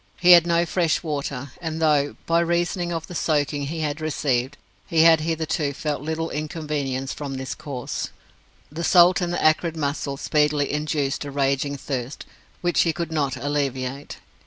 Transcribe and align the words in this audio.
He 0.19 0.31
had 0.31 0.47
no 0.47 0.65
fresh 0.65 1.03
water, 1.03 1.51
and 1.61 1.79
though, 1.79 2.15
by 2.25 2.39
reason 2.39 2.91
of 2.91 3.05
the 3.05 3.13
soaking 3.13 3.67
he 3.67 3.81
had 3.81 4.01
received, 4.01 4.57
he 4.87 5.03
had 5.03 5.19
hitherto 5.19 5.73
felt 5.73 6.01
little 6.01 6.31
inconvenience 6.31 7.13
from 7.13 7.35
this 7.35 7.53
cause, 7.53 8.09
the 8.71 8.83
salt 8.83 9.21
and 9.21 9.35
acrid 9.35 9.77
mussels 9.77 10.21
speedily 10.21 10.73
induced 10.73 11.23
a 11.23 11.29
raging 11.29 11.77
thirst, 11.77 12.25
which 12.61 12.81
he 12.81 12.93
could 12.93 13.11
not 13.11 13.37
alleviate. 13.37 14.17